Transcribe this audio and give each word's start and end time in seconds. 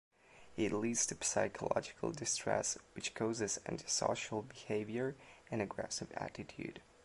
It 0.57 0.71
leads 0.71 1.05
to 1.05 1.17
psychological 1.23 2.11
distress 2.11 2.75
which 2.95 3.13
causes 3.13 3.59
antisocial 3.67 4.41
behaviour 4.41 5.15
and 5.51 5.61
aggressive 5.61 6.11
attitude. 6.13 6.81